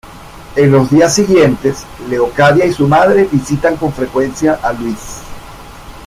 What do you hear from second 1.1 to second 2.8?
siguientes, Leocadia y